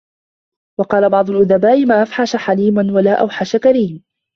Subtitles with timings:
[0.79, 4.03] وَقَالَ بَعْضُ الْأُدَبَاءِ مَا أَفْحَشَ حَلِيمٌ وَلَا أَوْحَشَ كَرِيمٌ